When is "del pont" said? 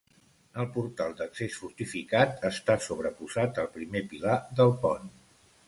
4.63-5.11